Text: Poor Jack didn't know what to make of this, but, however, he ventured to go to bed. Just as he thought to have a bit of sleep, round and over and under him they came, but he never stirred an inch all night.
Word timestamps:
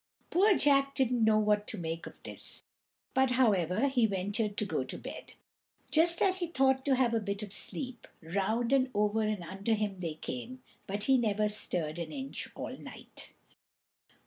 Poor 0.31 0.57
Jack 0.57 0.95
didn't 0.95 1.23
know 1.23 1.37
what 1.37 1.67
to 1.67 1.77
make 1.77 2.07
of 2.07 2.23
this, 2.23 2.63
but, 3.13 3.29
however, 3.29 3.87
he 3.87 4.07
ventured 4.07 4.57
to 4.57 4.65
go 4.65 4.83
to 4.83 4.97
bed. 4.97 5.33
Just 5.91 6.23
as 6.23 6.39
he 6.39 6.47
thought 6.47 6.83
to 6.85 6.95
have 6.95 7.13
a 7.13 7.19
bit 7.19 7.43
of 7.43 7.53
sleep, 7.53 8.07
round 8.19 8.73
and 8.73 8.89
over 8.95 9.21
and 9.21 9.43
under 9.43 9.75
him 9.75 9.99
they 9.99 10.15
came, 10.15 10.63
but 10.87 11.03
he 11.03 11.19
never 11.19 11.47
stirred 11.47 11.99
an 11.99 12.11
inch 12.11 12.49
all 12.55 12.75
night. 12.77 13.29